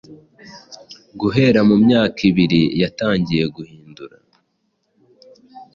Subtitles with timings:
[1.19, 4.17] Guhera mu myaka ibiri yatangiye guhindura